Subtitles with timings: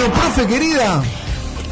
[0.00, 1.02] Bueno, profe querida,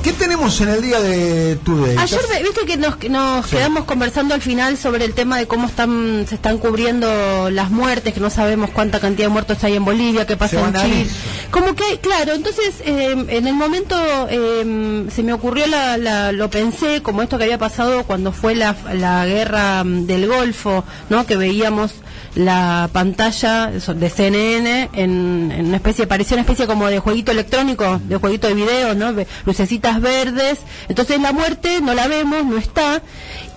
[0.05, 1.97] ¿qué tenemos en el día de Today?
[1.97, 6.27] Ayer viste que nos, nos quedamos conversando al final sobre el tema de cómo están
[6.29, 10.27] se están cubriendo las muertes, que no sabemos cuánta cantidad de muertos hay en Bolivia,
[10.27, 11.07] qué pasa en Chile.
[11.51, 13.97] Como que, claro, entonces eh, en el momento
[14.29, 18.55] eh, se me ocurrió, la, la- lo pensé, como esto que había pasado cuando fue
[18.55, 21.25] la, la guerra mm, del Golfo, ¿no?
[21.25, 21.93] Que veíamos
[22.39, 28.17] la pantalla de CNN en, una especie, parecía una especie como de jueguito electrónico, de
[28.17, 29.13] jueguito de video, ¿no?
[29.45, 30.61] Lucecitas verdes.
[30.89, 33.03] Entonces la muerte no la vemos, no está.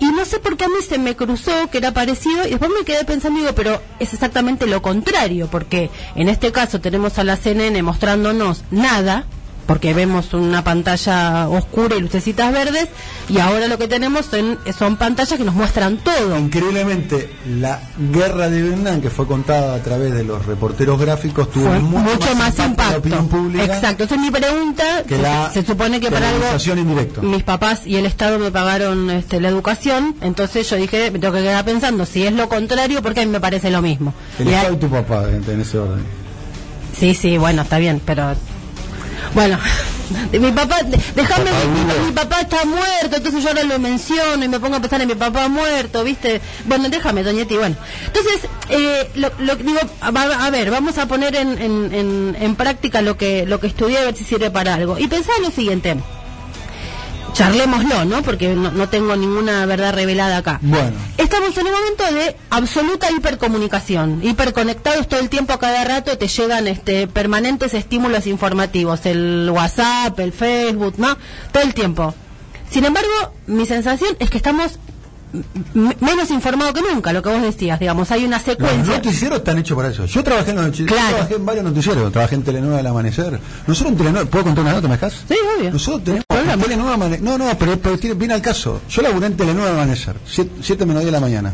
[0.00, 2.72] Y no sé por qué a mí se me cruzó que era parecido y después
[2.76, 7.24] me quedé pensando, digo, pero es exactamente lo contrario, porque en este caso tenemos a
[7.24, 9.26] la CNN mostrándonos nada,
[9.66, 12.88] porque vemos una pantalla oscura y lucecitas verdes,
[13.28, 16.38] y ahora lo que tenemos son, son pantallas que nos muestran todo.
[16.38, 17.30] Increíblemente,
[17.60, 17.80] la
[18.12, 22.34] guerra de Vietnam, que fue contada a través de los reporteros gráficos, tuvo mucho, mucho
[22.36, 23.26] más la impacto.
[23.28, 23.64] pública.
[23.64, 24.04] Exacto.
[24.04, 26.46] Entonces mi pregunta, que se, la se supone que para algo
[27.22, 31.34] mis papás y el Estado me pagaron este, la educación, entonces yo dije, me tengo
[31.34, 34.12] que quedar pensando si es lo contrario, porque a mí me parece lo mismo.
[34.38, 36.04] El Y Estado y tu papá, en en ese orden.
[36.98, 38.34] Sí, sí, bueno, está bien, pero
[39.34, 39.58] bueno,
[40.30, 40.80] de mi papá,
[41.14, 41.50] déjame,
[42.06, 45.08] mi, papá está muerto, entonces yo ahora lo menciono y me pongo a pensar en
[45.08, 46.40] mi papá muerto, ¿viste?
[46.64, 47.76] Bueno, déjame, Doñetti, bueno.
[48.06, 52.56] Entonces, eh, lo, lo digo, a, a ver, vamos a poner en, en, en, en
[52.56, 54.98] práctica lo que, lo que estudié a ver si sirve para algo.
[54.98, 55.96] Y pensá en lo siguiente.
[57.32, 58.22] Charlémoslo, ¿no?
[58.22, 60.58] Porque no, no tengo ninguna verdad revelada acá.
[60.62, 60.92] Bueno.
[61.16, 66.28] Estamos en un momento de absoluta hipercomunicación, hiperconectados todo el tiempo, a cada rato te
[66.28, 71.16] llegan este permanentes estímulos informativos, el WhatsApp, el Facebook, ¿no?
[71.52, 72.14] Todo el tiempo.
[72.70, 73.10] Sin embargo,
[73.46, 74.78] mi sensación es que estamos
[75.74, 78.94] menos informados que nunca, lo que vos decías, digamos, hay una Los secuencia.
[78.96, 80.04] noticieros están hechos para eso.
[80.04, 81.14] Yo trabajé en, los noticieros, Claro.
[81.16, 82.12] trabajé en varios noticieros.
[82.12, 83.40] Trabajé en Telenueva del Amanecer.
[83.66, 85.14] Nosotros en Telenueva, ¿puedo contar una nota, me dejas?
[85.26, 85.70] Sí, obvio.
[85.70, 86.24] Nosotros tenemos
[86.56, 87.08] No.
[87.20, 88.80] No, no, pero, pero tiene- viene al caso.
[88.88, 91.52] Yo laburé en Telenueva del Amanecer, 7 menos 10 de la mañana.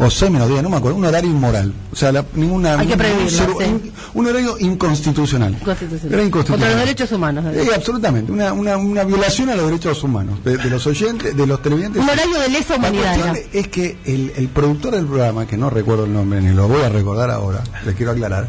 [0.00, 0.96] O 6 menos 10, no me acuerdo.
[0.96, 1.72] Un horario inmoral.
[1.92, 2.78] O sea, la- ninguna.
[2.78, 5.58] Hay que un, un horario inconstitucional.
[5.64, 6.14] Constitucional.
[6.14, 6.46] Era inconstitucional.
[6.46, 7.44] Contra los derechos humanos.
[7.52, 8.30] Eh, absolutamente.
[8.30, 10.38] Una, una, una violación a los derechos humanos.
[10.44, 12.00] De, de los oyentes, de los televidentes.
[12.00, 13.18] Un horario de lesa La humanidad.
[13.18, 16.68] cuestión es que el, el productor del programa, que no recuerdo el nombre ni lo
[16.68, 18.46] voy a recordar ahora, le quiero aclarar,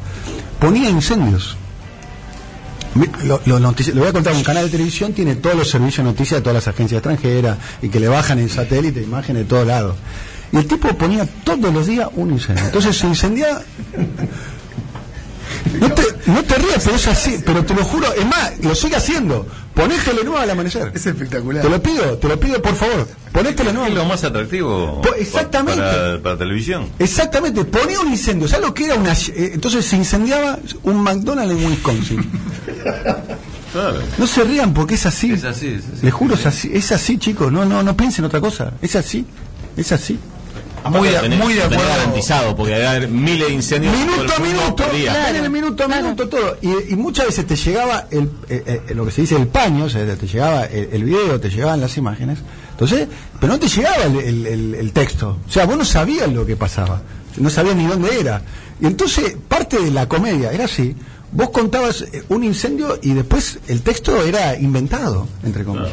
[0.59, 1.57] ponía incendios.
[3.23, 5.97] Lo, lo notici- le voy a contar, un canal de televisión tiene todos los servicios
[6.05, 9.49] de noticias de todas las agencias extranjeras y que le bajan en satélite imágenes de
[9.49, 9.95] todos lados.
[10.51, 12.65] Y el tipo ponía todos los días un incendio.
[12.65, 13.61] Entonces se incendiaba.
[15.79, 18.73] No te, no te rías, pero es así, pero te lo juro, es más, lo
[18.75, 19.45] sigue haciendo.
[19.73, 20.91] Ponés Telenueva al amanecer.
[20.93, 21.61] Es espectacular.
[21.63, 23.07] Te lo pido, te lo pido por favor.
[23.31, 23.87] Ponés Telenueva.
[23.87, 25.81] Es lo más atractivo Po- exactamente.
[25.81, 26.89] Para, para televisión.
[26.99, 28.47] Exactamente, ponía un incendio.
[28.47, 29.13] ¿Sabes lo que era una.?
[29.13, 32.31] eh, entonces se incendiaba un McDonald's en Wisconsin.
[33.71, 33.99] Claro.
[34.17, 35.31] No se rían porque es así.
[35.31, 36.03] Es así, es así.
[36.05, 37.51] Les juro, es así, es así, chicos.
[37.51, 38.73] No, no, no piensen otra cosa.
[38.81, 39.27] Es así,
[39.77, 40.17] es así.
[40.89, 41.83] Muy de, Tenés- muy de acuerdo.
[41.87, 44.83] garantizado, porque hay haber miles de incendios Minuto a el mundo minuto.
[45.03, 46.03] Claro, en el minuto a claro.
[46.03, 46.57] minuto todo.
[46.61, 49.85] Y, y muchas veces te llegaba el, eh, eh, lo que se dice el paño,
[49.85, 52.39] o sea, te llegaba el, el video, te llegaban las imágenes.
[52.71, 53.07] Entonces,
[53.39, 55.37] pero no te llegaba el, el- el- el texto.
[55.47, 57.01] O sea, vos no sabías lo que pasaba.
[57.37, 58.41] No sabías ni dónde era.
[58.81, 60.95] Y entonces, parte de la comedia era así.
[61.31, 65.91] Vos contabas eh, un incendio y después el texto era inventado, entre comillas.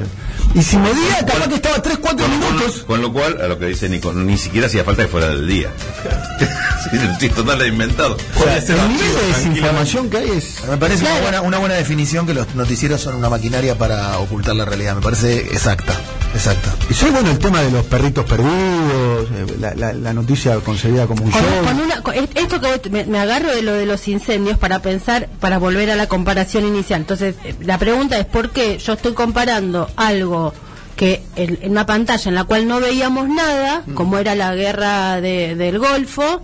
[0.54, 2.84] Y si medía, capaz que estaba 3, 4 Con, con- minutos.
[2.86, 5.46] con lo cual, a lo que dice Nico, ni siquiera hacía falta que fuera del
[5.46, 5.68] día.
[7.34, 8.16] total de inventado.
[8.36, 10.62] O sea, el nivel de desinformación que hay es...
[10.70, 14.56] Me parece una, buena, una buena definición que los noticieros son una maquinaria para ocultar
[14.56, 14.94] la realidad.
[14.94, 15.94] Me parece exacta,
[16.36, 16.74] exacta.
[16.88, 21.06] Y soy bueno el tema de los perritos perdidos, eh, la, la- la noticia concebida
[21.06, 21.64] como un Con, show.
[21.64, 25.28] con una, con- esto que me, me agarro de lo de los incendios para pensar,
[25.40, 27.00] para volver a la comparación inicial.
[27.00, 30.54] Entonces, eh, la pregunta es por qué yo estoy comparando algo
[30.96, 35.20] que en, en una pantalla en la cual no veíamos nada, como era la guerra
[35.20, 36.40] de- del Golfo,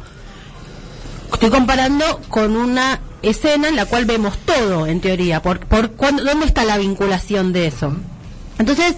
[1.32, 5.40] estoy comparando con una escena en la cual vemos todo, en teoría.
[5.42, 7.94] Por, por cuándo- ¿Dónde está la vinculación de eso?
[8.58, 8.94] Entonces,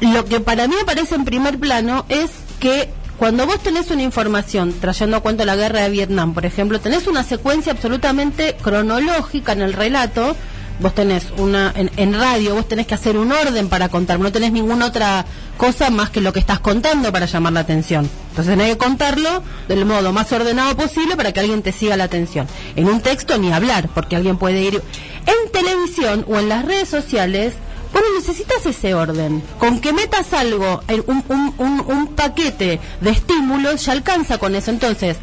[0.00, 2.30] lo que para mí aparece en primer plano es
[2.60, 6.80] que cuando vos tenés una información, trayendo a cuento la guerra de Vietnam, por ejemplo,
[6.80, 10.36] tenés una secuencia absolutamente cronológica en el relato,
[10.78, 14.52] vos tenés una, en, radio, vos tenés que hacer un orden para contar, no tenés
[14.52, 15.24] ninguna otra
[15.56, 18.08] cosa más que lo que estás contando para llamar la atención.
[18.30, 22.04] Entonces tenés que contarlo del modo más ordenado posible para que alguien te siga la
[22.04, 22.46] atención.
[22.76, 24.82] En un texto ni hablar, porque alguien puede ir...
[25.26, 27.52] En televisión o en las redes sociales,
[27.92, 29.42] vos no necesitas ese orden.
[29.58, 34.70] Con que metas algo, un, un, paquete de estímulos, ya alcanza con eso.
[34.70, 35.16] Entonces,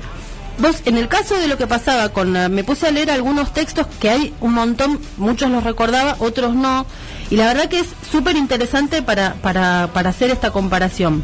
[0.59, 3.53] vos, en el caso de lo que pasaba con la- me puse a leer algunos
[3.53, 6.85] textos que hay un montón, muchos los recordaba, otros no,
[7.29, 11.23] y la verdad que es súper interesante para, para, para hacer esta comparación.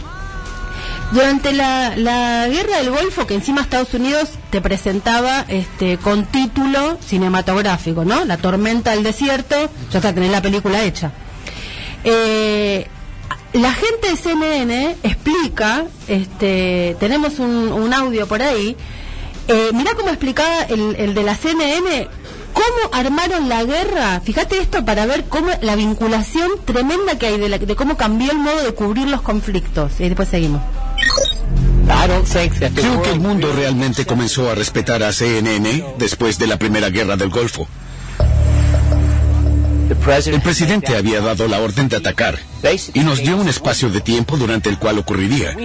[1.11, 6.97] Durante la, la guerra del Golfo, que encima Estados Unidos te presentaba este con título
[7.05, 8.23] cinematográfico, ¿no?
[8.23, 11.11] La tormenta del desierto, ya está, tenés la película hecha.
[12.03, 12.87] Eh,
[13.53, 18.75] la gente de CNN explica, este, tenemos un, un audio por ahí,
[19.47, 22.07] eh, mirá cómo explicaba el, el de la CNN
[22.53, 24.19] cómo armaron la guerra.
[24.23, 28.31] Fíjate esto para ver cómo la vinculación tremenda que hay de, la- de cómo cambió
[28.31, 29.93] el modo de cubrir los conflictos.
[29.99, 30.61] Y después seguimos.
[32.81, 37.15] Creo que el mundo realmente comenzó a respetar a CNN después de la Primera Guerra
[37.17, 37.67] del Golfo.
[40.25, 42.39] El presidente había dado la orden de atacar
[42.93, 45.55] y nos dio un espacio de tiempo durante el cual ocurriría.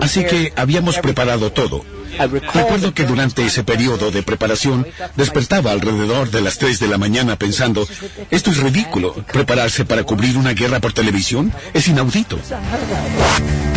[0.00, 1.84] Así que habíamos preparado todo.
[2.18, 4.86] Recuerdo que durante ese periodo de preparación
[5.16, 7.86] despertaba alrededor de las 3 de la mañana pensando,
[8.30, 12.38] esto es ridículo, prepararse para cubrir una guerra por televisión es inaudito.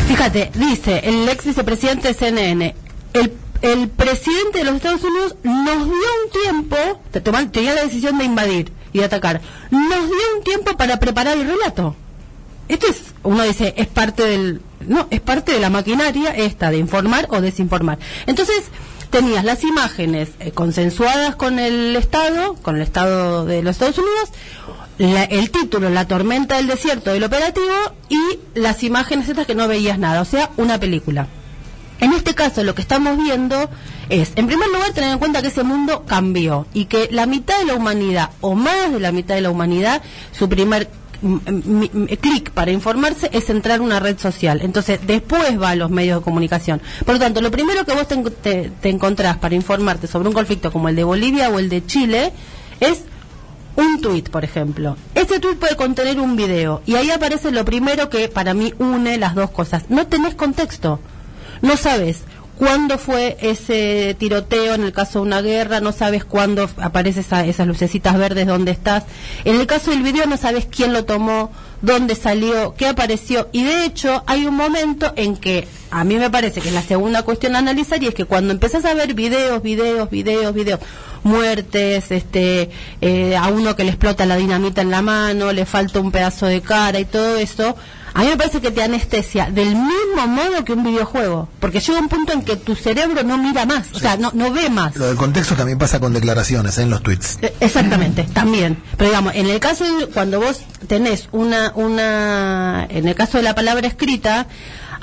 [0.07, 2.75] Fíjate, dice el ex vicepresidente de CNN,
[3.13, 6.77] el, el presidente de los Estados Unidos nos dio un tiempo,
[7.51, 9.41] tenía la decisión de invadir y de atacar,
[9.71, 11.95] nos dio un tiempo para preparar el relato.
[12.67, 16.77] Esto es, uno dice, es parte del, no, es parte de la maquinaria esta de
[16.77, 17.97] informar o desinformar.
[18.27, 18.63] Entonces,
[19.09, 24.29] tenías las imágenes eh, consensuadas con el Estado, con el Estado de los Estados Unidos,
[24.99, 27.73] la- el título, La tormenta del desierto del operativo
[28.07, 28.19] y
[28.53, 31.27] las imágenes estas que no veías nada, o sea, una película.
[32.01, 33.69] En este caso, lo que estamos viendo
[34.09, 37.57] es, en primer lugar, tener en cuenta que ese mundo cambió y que la mitad
[37.59, 40.01] de la humanidad, o más de la mitad de la humanidad,
[40.31, 40.89] su primer
[41.21, 44.61] mm, mm, mm, clic para informarse es entrar a una red social.
[44.61, 46.81] Entonces, después va a los medios de comunicación.
[47.05, 50.29] Por lo tanto, lo primero que vos te, en- te- te encontrás para informarte sobre
[50.29, 52.31] un conflicto como el de Bolivia o el de Chile
[52.79, 53.03] es
[53.75, 54.95] un tuit, por ejemplo.
[55.15, 59.17] Ese tuit puede contener un video y ahí aparece lo primero que para mí une
[59.17, 59.83] las dos cosas.
[59.89, 60.99] No tenés contexto.
[61.61, 62.19] No sabes
[62.57, 67.45] cuándo fue ese tiroteo en el caso de una guerra, no sabes cuándo aparecen esa-
[67.45, 69.05] esas lucecitas verdes, dónde estás.
[69.45, 71.51] En el caso del video no sabes quién lo tomó,
[71.81, 73.47] dónde salió, qué apareció.
[73.53, 76.81] Y de hecho hay un momento en que a mí me parece que es la
[76.81, 80.81] segunda cuestión a analizar y es que cuando empezás a ver videos, videos, videos, videos,
[81.23, 82.69] muertes, este,
[83.01, 86.45] eh, a uno que le explota la dinamita en la mano, le falta un pedazo
[86.45, 87.75] de cara y todo eso,
[88.13, 91.99] a mí me parece que te anestesia del mismo modo que un videojuego, porque llega
[91.99, 94.95] un punto en que tu cerebro no mira más, o sea, no, no ve más.
[94.95, 96.83] Lo del contexto también pasa con declaraciones ¿eh?
[96.83, 97.39] en los tweets.
[97.41, 98.77] Eh, Exactamente, también.
[98.97, 103.43] Pero digamos, en el caso de cuando vos tenés una, una, en el caso de
[103.43, 104.47] la palabra escrita,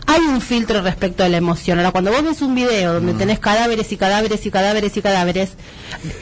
[0.06, 1.78] hay un filtro respecto a la emoción.
[1.78, 5.50] Ahora, cuando vos ves un video donde tenés cadáveres y cadáveres y cadáveres y cadáveres,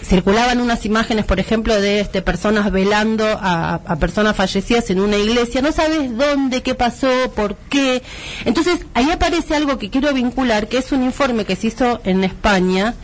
[0.02, 5.16] circulaban unas imágenes, por ejemplo, de este, personas velando a, a personas fallecidas en una
[5.16, 8.02] iglesia, no sabes dónde, qué pasó, por qué.
[8.44, 12.24] Entonces, ahí aparece algo que quiero vincular, que es un informe que se hizo en
[12.24, 12.94] España,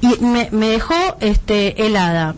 [0.00, 2.34] y me, me dejó este helada.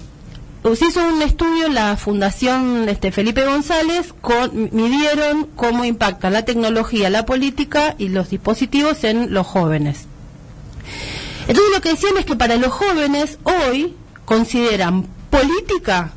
[0.63, 4.15] Se hizo un estudio la Fundación este, Felipe González,
[4.71, 10.07] midieron cómo impacta la tecnología, la política y los dispositivos en los jóvenes.
[11.49, 13.95] Entonces lo que decían es que para los jóvenes hoy
[14.25, 16.13] consideran política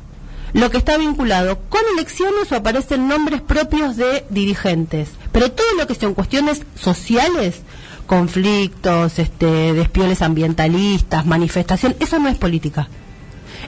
[0.52, 5.10] lo que está vinculado con elecciones o aparecen nombres propios de dirigentes.
[5.32, 7.62] Pero todo lo que son cuestiones sociales,
[8.06, 12.88] conflictos, este, despioles ambientalistas, manifestación, eso no es política.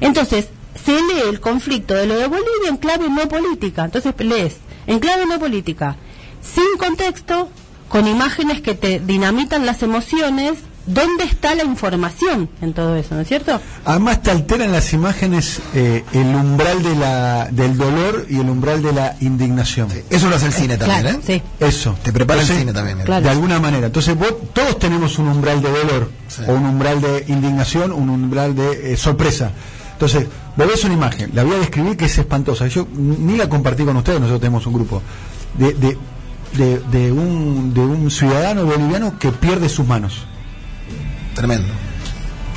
[0.00, 0.49] Entonces,
[0.88, 3.85] se lee el conflicto de lo de Bolivia en clave no política.
[3.85, 5.97] Entonces lees en clave no política,
[6.42, 7.50] sin contexto,
[7.90, 10.54] con imágenes que te dinamitan las emociones.
[10.87, 13.61] ¿Dónde está la información en todo eso, no es cierto?
[13.85, 18.83] Además te alteran las imágenes eh, el umbral de la, del dolor y el umbral
[18.83, 19.88] de la indignación.
[20.09, 21.23] Eso lo hace el cine también, Claro, ¿eh?
[21.26, 21.42] sí.
[21.61, 21.95] Eso.
[22.02, 23.02] Te prepara el cine también.
[23.02, 23.04] ¿eh?
[23.04, 23.23] Claro.
[23.25, 23.88] De alguna manera.
[23.88, 26.42] Entonces vos, todos tenemos un umbral de dolor, Sí.
[26.49, 29.50] o un umbral de indignación, un umbral de eh, sorpresa.
[29.92, 30.26] Entonces,
[30.59, 32.67] vos ves una imagen, la voy a describir que es espantosa.
[32.67, 35.00] Yo ni la compartí con ustedes, nosotros tenemos un grupo.
[35.57, 35.97] De, de,
[36.57, 40.27] de, de un, de un ciudadano boliviano que pierde sus manos.
[41.35, 41.69] Tremendo.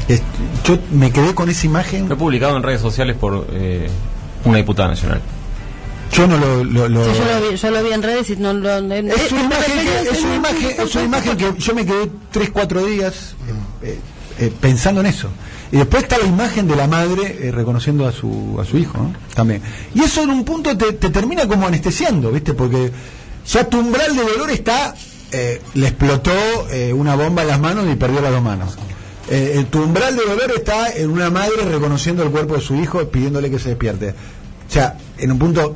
[0.08, 0.22] Es-
[0.66, 3.88] yo me quedé con esa imagen, Fue publicado en redes sociales por eh,
[4.46, 5.22] una diputada nacional.
[6.12, 6.64] yo no lo...
[6.64, 8.70] lo- lo- Sí, yo, lo vi, yo lo vi en redes y no lo...
[8.78, 12.50] Es una, imagen que, es, una imagen, es una imagen que yo me quedé tres,
[12.50, 13.36] cuatro días
[13.84, 14.00] eh,
[14.42, 15.30] eh, pensando en eso.
[15.72, 18.98] Y después está la imagen de la madre eh, reconociendo a su, a su hijo,
[18.98, 19.14] ¿no?
[19.34, 19.62] También.
[19.94, 22.54] Y eso en un punto te, te termina como anestesiando, ¿viste?
[22.54, 22.92] Porque
[23.48, 24.94] ya tu umbral de dolor está,
[25.32, 26.32] eh, le explotó
[26.72, 28.78] eh, una bomba en las manos y perdió las dos manos.
[29.30, 33.06] eh, tu umbral de dolor está en una madre reconociendo el cuerpo de su hijo,
[33.08, 34.10] pidiéndole que se despierte.
[34.10, 35.76] O sea, en un punto,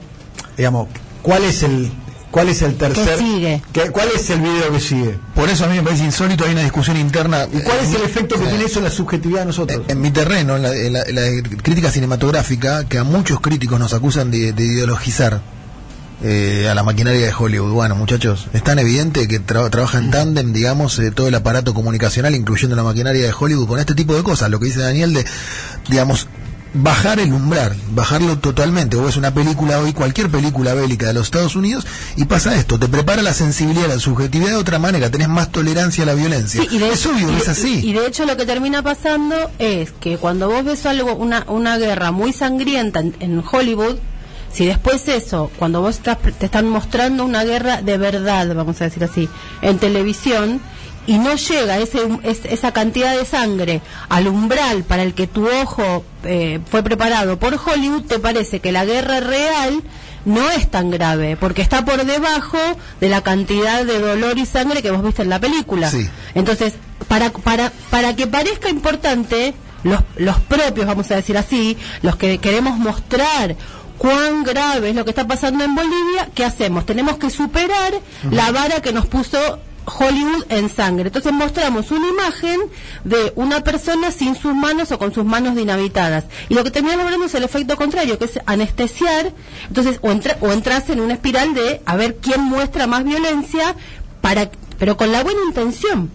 [0.57, 0.87] digamos,
[1.21, 1.89] ¿cuál es el
[2.35, 3.63] cuál es el tercer sigue?
[3.71, 5.17] ¿Qué- ¿Cuál es el video que sigue?
[5.33, 7.47] Por eso a mí me parece insólito, hay una discusión interna.
[7.49, 9.81] ¿Y cuál es el Eh, efecto que eh, tiene eso en la subjetividad de nosotros?
[9.87, 13.39] En, en mi terreno, en la, en la- en la crítica cinematográfica, que a muchos
[13.39, 15.41] críticos nos acusan de, de ideologizar
[16.23, 17.71] eh, a la maquinaria de Hollywood.
[17.71, 21.73] Bueno, muchachos, es tan evidente que tra- trabaja en tándem, digamos, eh, todo el aparato
[21.73, 24.49] comunicacional, incluyendo la maquinaria de Hollywood, con este tipo de cosas.
[24.49, 25.25] Lo que dice Daniel de,
[25.89, 26.27] digamos,
[26.75, 28.97] bajar el umbral, bajarlo totalmente.
[28.97, 32.77] Vos ves una película hoy, cualquier película bélica de los Estados Unidos, y pasa esto,
[32.77, 36.61] te prepara la sensibilidad, la subjetividad de otra manera, tenés más tolerancia a la violencia.
[36.61, 37.79] Sí, y de, es obvio, y- es así.
[37.83, 41.77] Y de hecho lo que termina pasando es que cuando vos ves algo, una, una
[41.77, 43.95] guerra muy sangrienta en, en Hollywood,
[44.53, 48.85] si después eso, cuando vos estás, te están mostrando una guerra de verdad, vamos a
[48.85, 49.27] decir así,
[49.61, 50.61] en televisión,
[51.07, 55.47] y no llega ese, es- esa cantidad de sangre al umbral para el que tu
[55.47, 59.81] ojo eh, fue preparado por Hollywood, te parece que la guerra real
[60.25, 62.57] no es tan grave, porque está por debajo
[62.99, 65.91] de la cantidad de dolor y sangre que vos viste en la película.
[65.91, 66.09] Sí.
[66.33, 66.73] Entonces,
[67.07, 72.39] para, para, para que parezca importante, los, los propios, vamos a decir así, los que
[72.39, 73.55] queremos mostrar
[73.99, 76.87] cuán grave es lo que está pasando en Bolivia, ¿qué hacemos?
[76.87, 77.93] Tenemos que superar
[78.31, 81.07] la vara que nos puso Hollywood en sangre.
[81.07, 82.61] Entonces mostramos una imagen
[83.03, 86.25] de una persona sin sus manos o con sus manos dinamitadas.
[86.49, 89.33] Y lo que terminamos logrando es el efecto contrario, que es anestesiar.
[89.67, 93.75] Entonces, o, entra, o entras en una espiral de a ver quién muestra más violencia,
[94.21, 94.49] para,
[94.79, 96.09] pero con la buena intención.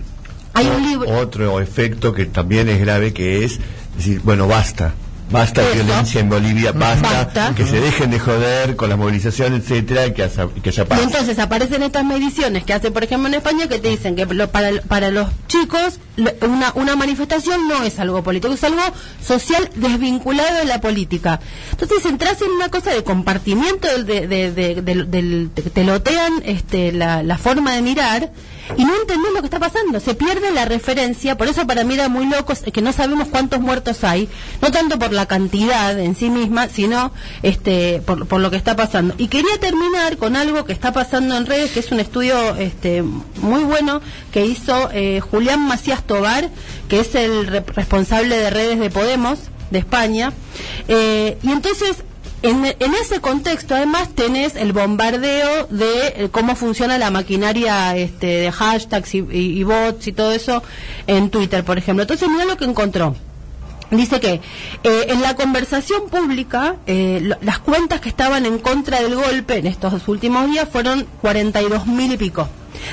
[0.52, 1.08] Hay un libro.
[1.18, 3.60] Otro efecto que también es grave que es
[3.96, 4.94] decir, bueno, basta.
[5.30, 5.74] Basta Eso.
[5.74, 7.54] violencia en Bolivia, basta, Basta.
[7.54, 10.98] que se dejen de joder con las movilizaciones, etcétera, que, haya- que haya paz.
[10.98, 14.26] Y entonces aparecen estas mediciones que hace, por ejemplo, en España, que te dicen que
[14.26, 16.00] lo- para, para los chicos
[16.42, 18.82] una, una manifestación no es algo político, es algo
[19.24, 21.40] social desvinculado de la política.
[21.72, 26.92] Entonces entras en una cosa de compartimiento, de, de- de- del- te- te lotean este,
[26.92, 28.30] la, forma de mirar
[28.76, 31.94] y no entendés lo que está pasando, se pierde la referencia, por eso para mí
[31.94, 34.28] era muy loco que no sabemos cuántos muertos hay,
[34.62, 37.12] no tanto por la cantidad en sí misma, sino
[37.42, 39.14] este por, por lo que está pasando.
[39.18, 43.02] Y quería terminar con algo que está pasando en redes, que es un estudio este
[43.02, 44.00] muy bueno
[44.30, 46.48] que hizo eh, Julián Macías Tobar,
[46.88, 49.38] que es el re- responsable de redes de Podemos
[49.70, 50.32] de España.
[50.88, 52.02] Eh, y entonces
[52.42, 58.26] en, en ese contexto, además, tenés el bombardeo de eh, cómo funciona la maquinaria este,
[58.26, 60.62] de hashtags y bots y todo eso
[61.06, 62.02] en Twitter, por ejemplo.
[62.02, 63.14] Entonces, mira lo que encontró.
[63.92, 64.34] Dice que
[64.82, 69.58] eh, en la conversación pública, eh, lo- las cuentas que estaban en contra del golpe
[69.58, 72.48] en estos últimos días fueron 42 mil y pico.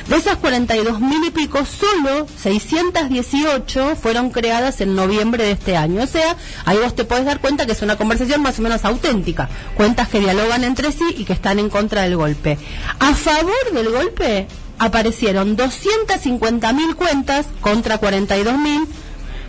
[0.08, 6.04] De esas 42 mil y pico, solo 618 fueron creadas en noviembre de este año.
[6.04, 8.86] O sea, ahí vos te podés dar cuenta que es una conversación más o menos
[8.86, 9.50] auténtica.
[9.76, 12.58] Cuentas que dialogan entre sí y que están en contra del golpe.
[13.00, 14.48] A favor del golpe
[14.80, 18.88] aparecieron 250 mil cuentas contra 42 mil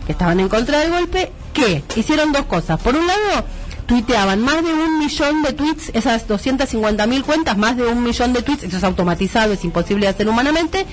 [0.09, 2.81] que estaban en contra del golpe, que hicieron dos cosas.
[2.81, 3.45] Por un lado,
[3.89, 8.31] tuiteaban más de un millón de tweets, esas 250 mil cuentas, más de un millón
[8.33, 10.85] de tweets, eso es automatizado, es imposible de hacer humanamente.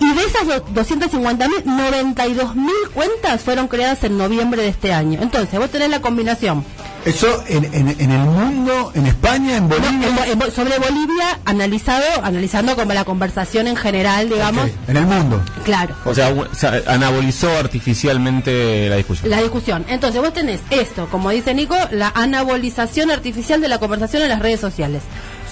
[0.00, 4.92] Y de esas do- 250 mil, 92 mil cuentas fueron creadas en noviembre de este
[4.92, 5.20] año.
[5.22, 6.64] Entonces, vos tenés la combinación.
[7.04, 10.08] Eso en, en, en el mundo, en España, en No, Bolivia.
[10.26, 14.66] en sobre Bolivia, analizado, analizando como la conversación en general, digamos.
[14.66, 15.42] Ok, en el mundo.
[15.64, 15.96] Claro.
[16.04, 19.30] O sea, un- o sea, anabolizó artificialmente la discusión.
[19.30, 19.84] la discusión.
[19.88, 24.38] Entonces vos tenés esto, como dice Nico, la anabolización artificial de la conversación en las
[24.40, 25.02] redes sociales.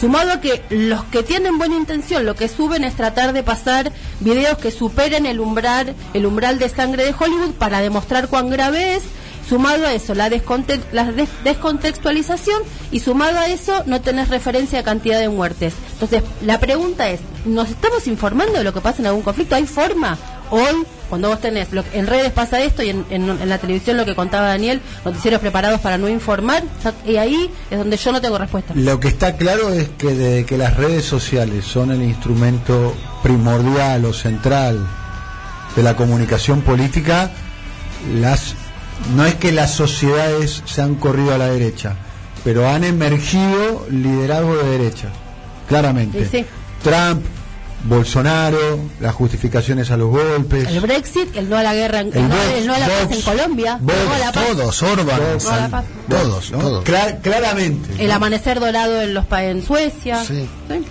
[0.01, 3.93] Sumado a que los que tienen buena intención lo que suben es tratar de pasar
[4.21, 8.95] videos que superen el umbral, el umbral de sangre de Hollywood para demostrar cuán grave
[8.95, 9.03] es.
[9.51, 14.79] Sumado a eso, la, desconte- la des- descontextualización y sumado a eso, no tenés referencia
[14.79, 15.75] a cantidad de muertes.
[15.95, 19.57] Entonces, la pregunta es, ¿nos estamos informando de lo que pasa en algún conflicto?
[19.57, 20.17] ¿Hay forma?
[20.53, 24.05] Hoy, cuando vos tenés, lo en redes pasa esto y en, en- la televisión lo
[24.05, 26.63] que contaba Daniel, noticieros preparados para no informar,
[27.05, 28.73] y ahí es donde yo no tengo respuesta.
[28.77, 34.05] Lo que está claro es que desde que las redes sociales son el instrumento primordial
[34.05, 34.87] o central
[35.75, 37.31] de la comunicación política,
[38.21, 38.55] las
[39.15, 41.97] no es que las sociedades se han corrido a la derecha,
[42.45, 45.09] pero han emergido liderazgos de derecha,
[45.69, 46.25] claramente.
[46.25, 46.47] Sí, sí.
[46.83, 47.25] Trump,
[47.85, 50.69] Bolsonaro, las justificaciones a los golpes.
[50.69, 52.79] El Brexit, el no a la guerra, en, El el, no, Vox, el no a
[52.79, 55.69] la paz en Colombia, Vox, el no a la paz, Todos, Orban, no a la
[55.69, 55.85] paz.
[56.09, 56.59] todos, ¿no?
[56.59, 56.85] todos.
[56.85, 57.91] Cla- claramente.
[58.03, 58.15] el ¿no?
[58.15, 60.23] amanecer dorado en los pa- en Suecia.
[60.25, 60.47] Sí.
[60.69, 60.85] ¿sí?